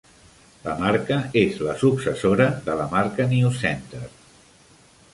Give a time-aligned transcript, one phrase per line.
[0.67, 4.05] La marca és la successora de la marca NewsCenter.